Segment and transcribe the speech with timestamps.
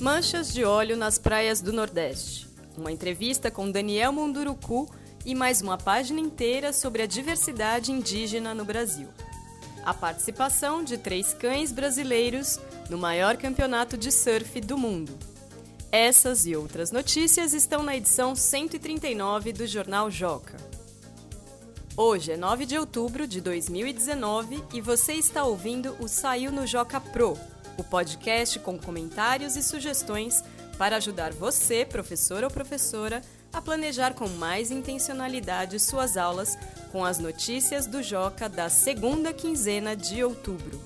[0.00, 2.46] Manchas de óleo nas praias do Nordeste.
[2.76, 4.90] Uma entrevista com Daniel Munduruku
[5.24, 9.08] e mais uma página inteira sobre a diversidade indígena no Brasil.
[9.86, 15.16] A participação de três cães brasileiros no maior campeonato de surf do mundo.
[15.90, 20.65] Essas e outras notícias estão na edição 139 do Jornal Joca.
[21.98, 27.00] Hoje é 9 de outubro de 2019 e você está ouvindo o Saiu no Joca
[27.00, 27.38] Pro,
[27.78, 30.44] o podcast com comentários e sugestões
[30.76, 36.58] para ajudar você, professor ou professora, a planejar com mais intencionalidade suas aulas
[36.92, 40.78] com as notícias do Joca da segunda quinzena de outubro.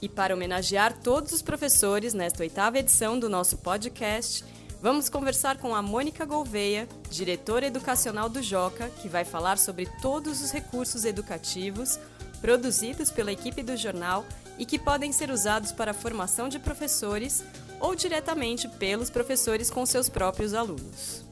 [0.00, 4.44] E para homenagear todos os professores nesta oitava edição do nosso podcast,
[4.80, 10.42] vamos conversar com a Mônica Gouveia, diretora educacional do Joca, que vai falar sobre todos
[10.42, 11.98] os recursos educativos
[12.40, 14.24] produzidos pela equipe do jornal
[14.58, 17.44] e que podem ser usados para a formação de professores
[17.80, 21.24] ou diretamente pelos professores com seus próprios alunos.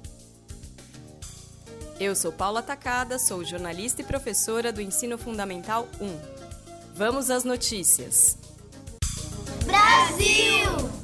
[1.98, 6.46] Eu sou Paula Tacada, sou jornalista e professora do Ensino Fundamental 1.
[6.94, 8.36] Vamos às notícias.
[9.64, 10.95] Brasil!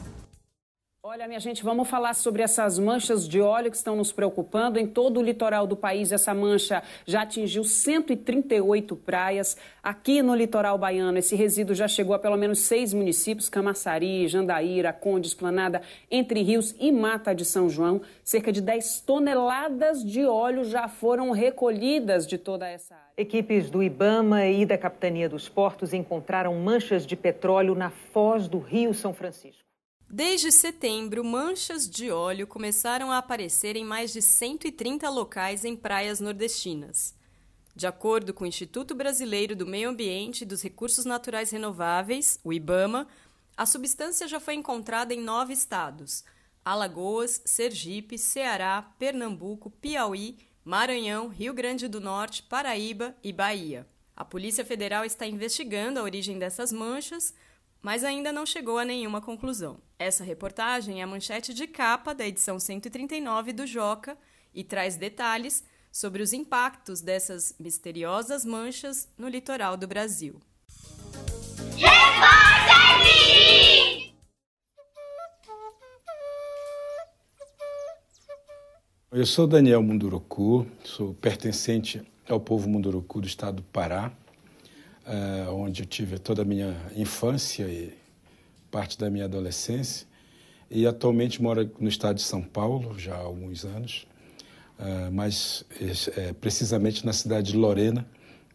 [1.14, 4.78] Olha, minha gente, vamos falar sobre essas manchas de óleo que estão nos preocupando.
[4.78, 9.54] Em todo o litoral do país, essa mancha já atingiu 138 praias.
[9.82, 14.91] Aqui no litoral baiano, esse resíduo já chegou a pelo menos seis municípios: Camaçari, Jandaíra,
[14.91, 18.00] Conde, Esplanada, Entre Rios e Mata de São João.
[18.24, 23.12] Cerca de 10 toneladas de óleo já foram recolhidas de toda essa área.
[23.19, 28.58] Equipes do Ibama e da Capitania dos Portos encontraram manchas de petróleo na foz do
[28.58, 29.72] Rio São Francisco.
[30.14, 36.20] Desde setembro, manchas de óleo começaram a aparecer em mais de 130 locais em praias
[36.20, 37.14] nordestinas.
[37.74, 42.52] De acordo com o Instituto Brasileiro do Meio Ambiente e dos Recursos Naturais Renováveis, o
[42.52, 43.08] IBAMA,
[43.56, 46.22] a substância já foi encontrada em nove estados:
[46.62, 53.87] Alagoas, Sergipe, Ceará, Pernambuco, Piauí, Maranhão, Rio Grande do Norte, Paraíba e Bahia.
[54.14, 57.32] A Polícia Federal está investigando a origem dessas manchas
[57.82, 59.81] mas ainda não chegou a nenhuma conclusão.
[60.04, 64.18] Essa reportagem é a manchete de capa da edição 139 do Joca
[64.52, 70.40] e traz detalhes sobre os impactos dessas misteriosas manchas no litoral do Brasil.
[79.12, 84.10] Eu sou Daniel Munduruku, sou pertencente ao povo Munduruku do estado do Pará
[85.06, 88.01] uh, onde eu tive toda a minha infância e
[88.72, 90.09] parte da minha adolescência.
[90.69, 94.06] E atualmente moro no estado de São Paulo, já há alguns anos,
[94.78, 95.65] uh, mas
[96.16, 98.09] é, precisamente na cidade de Lorena,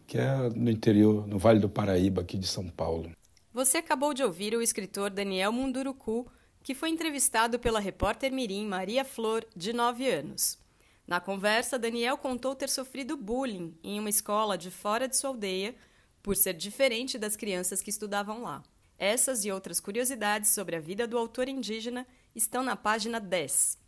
[0.04, 3.12] que é no interior, no Vale do Paraíba, aqui de São Paulo.
[3.54, 6.26] Você acabou de ouvir o escritor Daniel Munduruku,
[6.62, 10.58] que foi entrevistado pela repórter Mirim Maria Flor, de 9 anos.
[11.06, 15.74] Na conversa, Daniel contou ter sofrido bullying em uma escola de fora de sua aldeia
[16.22, 18.62] por ser diferente das crianças que estudavam lá.
[18.98, 22.04] Essas e outras curiosidades sobre a vida do autor indígena
[22.34, 23.78] estão na página 10.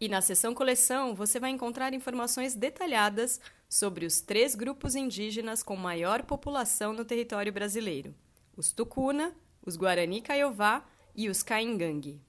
[0.00, 5.76] E na seção coleção você vai encontrar informações detalhadas sobre os três grupos indígenas com
[5.76, 8.14] maior população no território brasileiro:
[8.56, 12.22] os Tucuna, os Guarani Kaiowá e os Caingangue.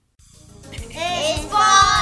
[1.32, 2.00] Esporte!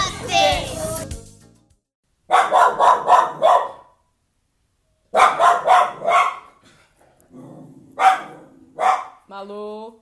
[9.38, 10.02] Malu.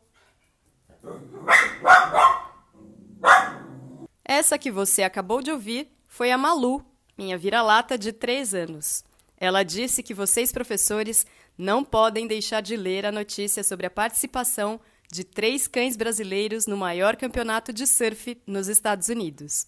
[4.24, 6.82] Essa que você acabou de ouvir foi a Malu,
[7.18, 9.04] minha vira-lata de 3 anos.
[9.38, 11.26] Ela disse que vocês, professores,
[11.58, 14.80] não podem deixar de ler a notícia sobre a participação
[15.12, 19.68] de três cães brasileiros no maior campeonato de surf nos Estados Unidos.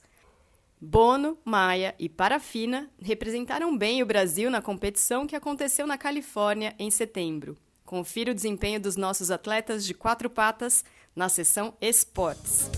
[0.80, 6.90] Bono, Maia e Parafina representaram bem o Brasil na competição que aconteceu na Califórnia em
[6.90, 7.58] setembro.
[7.88, 10.84] Confira o desempenho dos nossos atletas de quatro patas
[11.16, 12.70] na seção Esportes.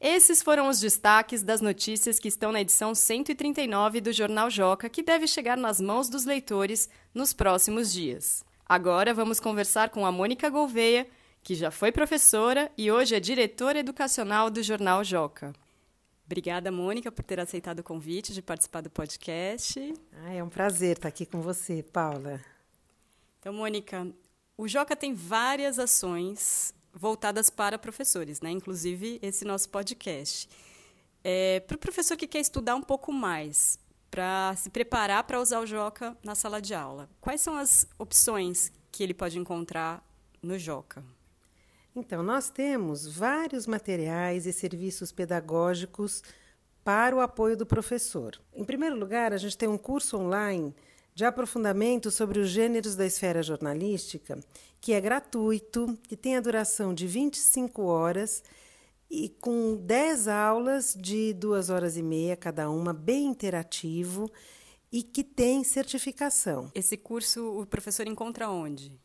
[0.00, 5.02] Esses foram os destaques das notícias que estão na edição 139 do Jornal Joca, que
[5.02, 8.42] deve chegar nas mãos dos leitores nos próximos dias.
[8.66, 11.06] Agora vamos conversar com a Mônica Gouveia,
[11.42, 15.52] que já foi professora e hoje é diretora educacional do Jornal Joca.
[16.26, 19.94] Obrigada, Mônica, por ter aceitado o convite de participar do podcast.
[20.24, 22.40] Ah, é um prazer estar aqui com você, Paula.
[23.38, 24.10] Então, Mônica,
[24.56, 28.50] o Joca tem várias ações voltadas para professores, né?
[28.50, 30.48] inclusive esse nosso podcast.
[31.22, 33.78] É, para o professor que quer estudar um pouco mais,
[34.10, 38.72] para se preparar para usar o Joca na sala de aula, quais são as opções
[38.92, 40.06] que ele pode encontrar
[40.40, 41.04] no Joca?
[41.96, 46.22] Então, nós temos vários materiais e serviços pedagógicos
[46.82, 48.38] para o apoio do professor.
[48.52, 50.74] Em primeiro lugar, a gente tem um curso online
[51.14, 54.38] de aprofundamento sobre os gêneros da esfera jornalística,
[54.80, 58.42] que é gratuito, que tem a duração de 25 horas
[59.08, 64.28] e com 10 aulas de duas horas e meia cada uma, bem interativo
[64.90, 66.70] e que tem certificação.
[66.74, 69.00] Esse curso o professor encontra onde?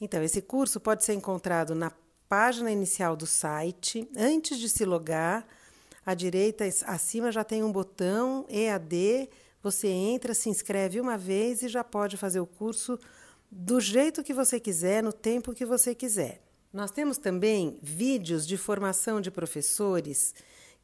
[0.00, 1.92] Então, esse curso pode ser encontrado na
[2.32, 5.46] página inicial do site, antes de se logar,
[6.06, 9.28] à direita acima já tem um botão EAD
[9.62, 12.98] você entra, se inscreve uma vez e já pode fazer o curso
[13.50, 16.40] do jeito que você quiser, no tempo que você quiser.
[16.72, 20.34] Nós temos também vídeos de formação de professores,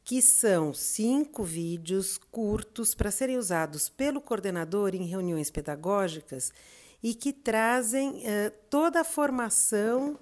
[0.03, 6.53] que são cinco vídeos curtos para serem usados pelo coordenador em reuniões pedagógicas
[7.01, 10.15] e que trazem eh, toda a formação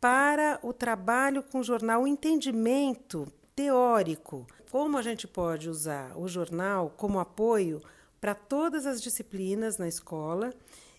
[0.00, 6.28] para o trabalho com o jornal, o entendimento teórico como a gente pode usar o
[6.28, 7.80] jornal como apoio
[8.20, 10.52] para todas as disciplinas na escola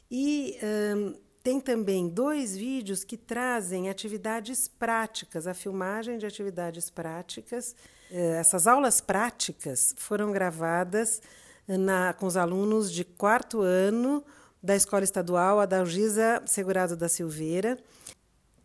[0.09, 0.57] e
[0.95, 7.75] um, tem também dois vídeos que trazem atividades práticas, a filmagem de atividades práticas.
[8.11, 11.21] Eh, essas aulas práticas foram gravadas
[11.65, 14.23] na, com os alunos de quarto ano
[14.61, 17.77] da Escola Estadual Adalgisa Segurado da Silveira.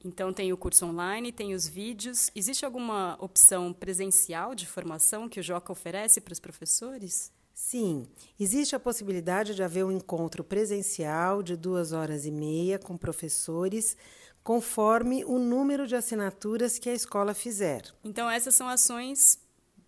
[0.05, 2.31] Então tem o curso online, tem os vídeos.
[2.35, 7.33] Existe alguma opção presencial de formação que o Joca oferece para os professores?
[7.55, 8.07] Sim,
[8.39, 13.97] existe a possibilidade de haver um encontro presencial de duas horas e meia com professores,
[14.43, 17.83] conforme o número de assinaturas que a escola fizer.
[18.03, 19.39] Então essas são ações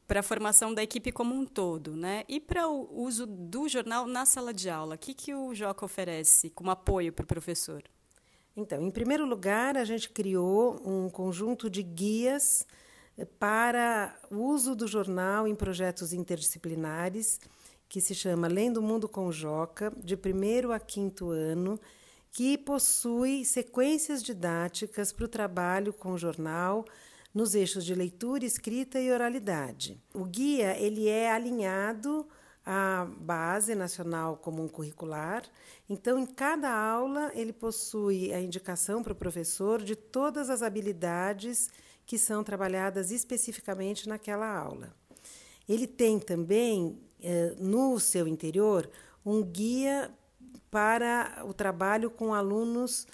[0.06, 2.22] para a formação da equipe como um todo, né?
[2.28, 5.84] E para o uso do jornal na sala de aula, o que, que o Joca
[5.84, 7.82] oferece como apoio para o professor?
[8.56, 12.66] Então, em primeiro lugar, a gente criou um conjunto de guias
[13.18, 17.38] eh, para o uso do jornal em projetos interdisciplinares,
[17.86, 21.78] que se chama Lendo o Mundo com Joca, de primeiro a quinto ano,
[22.32, 26.84] que possui sequências didáticas para o trabalho com o jornal
[27.34, 30.02] nos eixos de leitura, escrita e oralidade.
[30.14, 32.26] O guia ele é alinhado
[32.66, 35.44] a Base Nacional Comum Curricular.
[35.88, 41.70] Então, em cada aula, ele possui a indicação para o professor de todas as habilidades
[42.04, 44.92] que são trabalhadas especificamente naquela aula.
[45.68, 48.90] Ele tem também, eh, no seu interior,
[49.24, 50.10] um guia
[50.68, 53.06] para o trabalho com alunos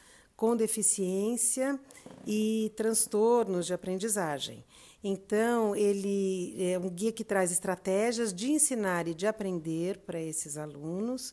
[0.42, 1.78] com deficiência
[2.26, 4.64] e transtornos de aprendizagem.
[5.04, 10.56] Então, ele é um guia que traz estratégias de ensinar e de aprender para esses
[10.56, 11.32] alunos,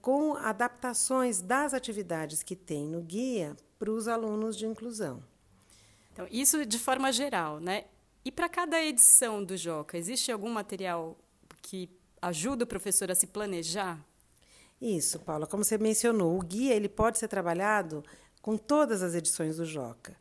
[0.00, 5.22] com adaptações das atividades que tem no guia para os alunos de inclusão.
[6.12, 7.84] Então, isso de forma geral, né?
[8.24, 11.16] E para cada edição do Joca, existe algum material
[11.62, 11.88] que
[12.20, 14.04] ajuda o professor a se planejar?
[14.80, 15.46] Isso, Paula.
[15.46, 18.02] Como você mencionou, o guia ele pode ser trabalhado
[18.42, 20.16] com todas as edições do Joca.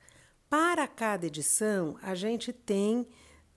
[0.50, 3.08] Para cada edição, a gente tem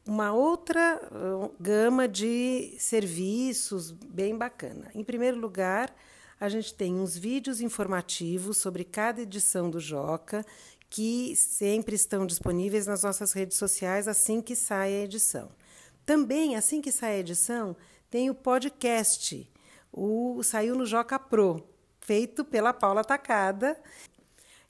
[0.06, 4.90] uma outra uh, gama de serviços bem bacana.
[4.94, 5.94] Em primeiro lugar,
[6.38, 10.44] a gente tem uns vídeos informativos sobre cada edição do Joca,
[10.90, 15.50] que sempre estão disponíveis nas nossas redes sociais assim que sai a edição.
[16.04, 17.75] Também, assim que sai a edição,
[18.11, 19.50] tem o podcast,
[19.90, 21.66] o Saiu no Joca Pro,
[22.00, 23.80] feito pela Paula Tacada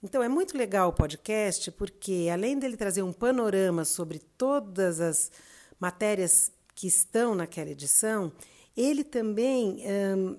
[0.02, 5.30] então é muito legal o podcast, porque além dele trazer um panorama sobre todas as
[5.78, 8.32] matérias que estão naquela edição,
[8.76, 9.84] ele também
[10.16, 10.36] hum,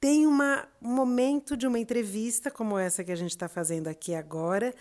[0.00, 4.14] tem uma, um momento de uma entrevista, como essa que a gente está fazendo aqui
[4.14, 4.74] agora,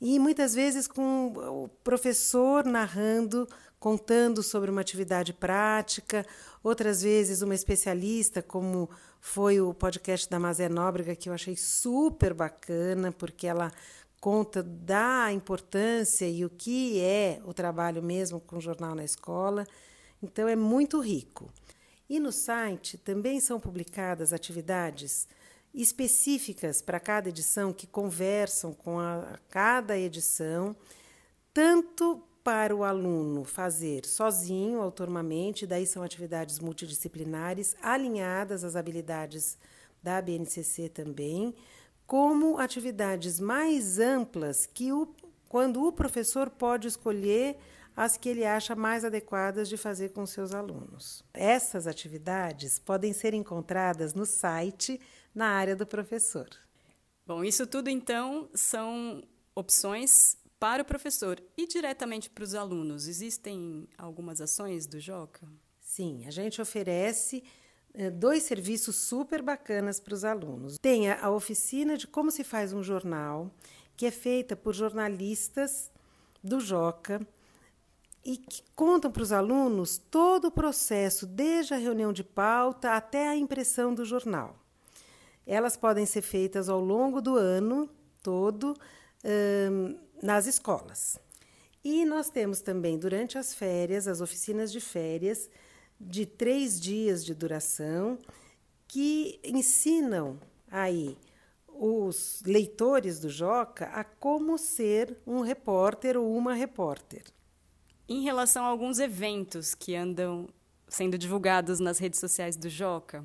[0.00, 3.48] e muitas vezes com o professor narrando,
[3.78, 6.26] contando sobre uma atividade prática,
[6.62, 8.88] outras vezes uma especialista, como
[9.26, 13.72] foi o podcast da Mazé Nóbrega, que eu achei super bacana, porque ela
[14.20, 19.66] conta da importância e o que é o trabalho mesmo com o jornal na escola.
[20.22, 21.50] Então, é muito rico.
[22.08, 25.26] E no site também são publicadas atividades
[25.72, 30.76] específicas para cada edição que conversam com a, cada edição,
[31.52, 39.56] tanto para o aluno fazer sozinho, autonomamente, daí são atividades multidisciplinares, alinhadas às habilidades
[40.02, 41.54] da BNCC também,
[42.06, 45.08] como atividades mais amplas que o,
[45.48, 47.56] quando o professor pode escolher
[47.96, 51.24] as que ele acha mais adequadas de fazer com seus alunos.
[51.32, 55.00] Essas atividades podem ser encontradas no site
[55.34, 56.48] na área do professor.
[57.26, 59.22] Bom, isso tudo então são
[59.54, 63.06] opções para o professor e diretamente para os alunos.
[63.06, 65.46] Existem algumas ações do Joca?
[65.80, 67.44] Sim, a gente oferece
[67.92, 70.78] eh, dois serviços super bacanas para os alunos.
[70.78, 73.54] Tem a oficina de como se faz um jornal,
[73.96, 75.90] que é feita por jornalistas
[76.42, 77.26] do Joca
[78.24, 83.28] e que contam para os alunos todo o processo, desde a reunião de pauta até
[83.28, 84.58] a impressão do jornal.
[85.46, 87.88] Elas podem ser feitas ao longo do ano
[88.22, 88.74] todo
[89.70, 91.18] hum, nas escolas.
[91.82, 95.50] E nós temos também, durante as férias, as oficinas de férias,
[96.00, 98.18] de três dias de duração,
[98.88, 100.40] que ensinam
[100.70, 101.16] aí
[101.68, 107.24] os leitores do Joca a como ser um repórter ou uma repórter.
[108.08, 110.48] Em relação a alguns eventos que andam
[110.88, 113.24] sendo divulgados nas redes sociais do Joca,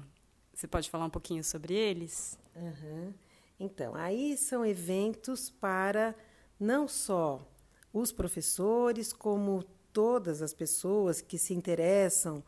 [0.54, 2.38] você pode falar um pouquinho sobre eles?
[2.56, 3.14] Uhum.
[3.60, 6.16] Então, aí são eventos para
[6.60, 7.48] não só
[7.94, 9.64] os professores, como
[9.94, 12.44] todas as pessoas que se interessam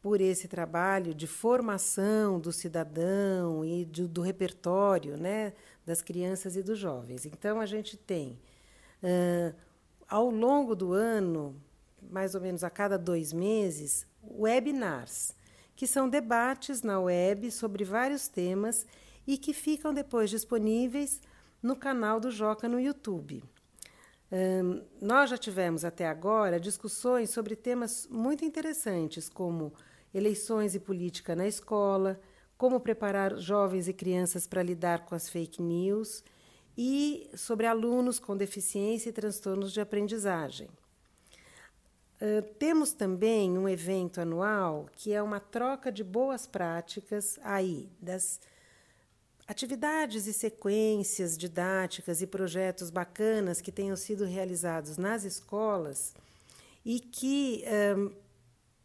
[0.00, 5.52] por esse trabalho de formação do cidadão e do, do repertório né,
[5.84, 7.26] das crianças e dos jovens.
[7.26, 8.38] Então, a gente tem,
[9.02, 9.54] uh,
[10.08, 11.60] ao longo do ano,
[12.10, 15.34] mais ou menos a cada dois meses, webinars,
[15.74, 18.86] que são debates na web sobre vários temas
[19.26, 21.20] e que ficam depois disponíveis
[21.62, 23.42] no canal do Joca no YouTube.
[24.30, 29.72] Um, nós já tivemos até agora discussões sobre temas muito interessantes, como
[30.12, 32.20] eleições e política na escola,
[32.56, 36.22] como preparar jovens e crianças para lidar com as fake news
[36.76, 40.68] e sobre alunos com deficiência e transtornos de aprendizagem.
[42.20, 48.40] Uh, temos também um evento anual que é uma troca de boas práticas aí das
[49.48, 56.14] atividades e sequências didáticas e projetos bacanas que tenham sido realizados nas escolas
[56.84, 57.64] e que
[57.96, 58.12] um,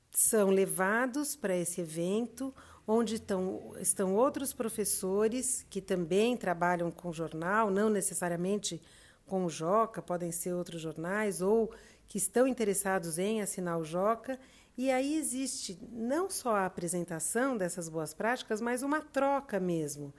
[0.10, 2.56] são levados para esse evento,
[2.88, 8.82] onde estão, estão outros professores que também trabalham com jornal, não necessariamente
[9.26, 11.74] com o Joca, podem ser outros jornais, ou
[12.08, 14.40] que estão interessados em assinar o Joca.
[14.78, 20.14] E aí existe não só a apresentação dessas boas práticas, mas uma troca mesmo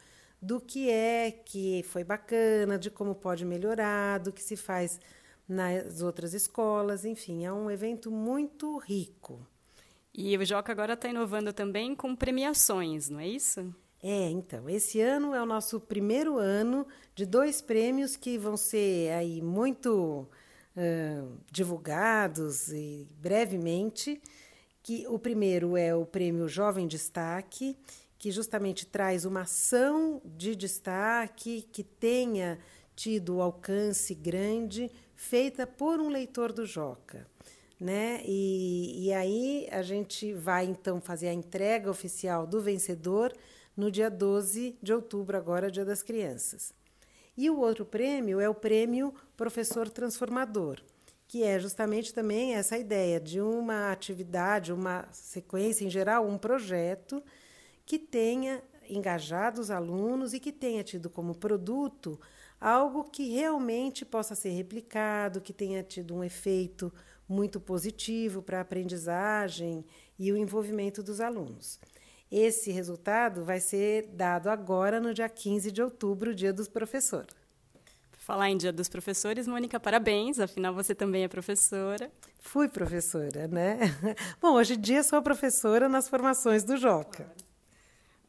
[0.44, 5.00] do que é que foi bacana, de como pode melhorar, do que se faz
[5.48, 9.40] nas outras escolas, enfim, é um evento muito rico.
[10.12, 13.74] E o Joca agora está inovando também com premiações, não é isso?
[14.02, 19.12] É, então, esse ano é o nosso primeiro ano de dois prêmios que vão ser
[19.12, 20.28] aí muito
[20.76, 24.20] uh, divulgados e brevemente.
[24.82, 27.74] Que o primeiro é o prêmio Jovem Destaque,
[28.24, 32.58] que justamente traz uma ação de destaque que tenha
[32.96, 37.26] tido alcance grande, feita por um leitor do Joca.
[37.78, 38.22] Né?
[38.24, 43.30] E, e aí a gente vai então fazer a entrega oficial do vencedor
[43.76, 46.72] no dia 12 de outubro, agora, Dia das Crianças.
[47.36, 50.80] E o outro prêmio é o prêmio Professor Transformador,
[51.28, 57.22] que é justamente também essa ideia de uma atividade, uma sequência em geral, um projeto
[57.86, 62.18] que tenha engajado os alunos e que tenha tido como produto
[62.60, 66.92] algo que realmente possa ser replicado, que tenha tido um efeito
[67.28, 69.84] muito positivo para a aprendizagem
[70.18, 71.78] e o envolvimento dos alunos.
[72.30, 77.34] Esse resultado vai ser dado agora no dia 15 de outubro, dia dos professores.
[78.12, 82.10] Falar em Dia dos Professores, Mônica, parabéns, afinal você também é professora.
[82.40, 83.78] Fui professora, né?
[84.40, 87.30] Bom, hoje em dia sou professora nas formações do Joca.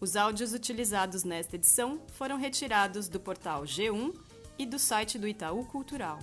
[0.00, 4.14] Os áudios utilizados nesta edição foram retirados do portal G1
[4.58, 6.18] e do site do Itaú Cultural.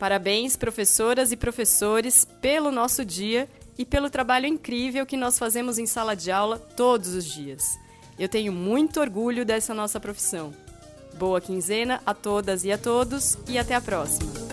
[0.00, 5.84] Parabéns, professoras e professores, pelo nosso dia e pelo trabalho incrível que nós fazemos em
[5.84, 7.78] sala de aula todos os dias.
[8.18, 10.54] Eu tenho muito orgulho dessa nossa profissão.
[11.18, 14.49] Boa quinzena a todas e a todos e até a próxima!